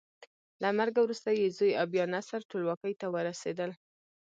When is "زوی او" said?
1.57-1.85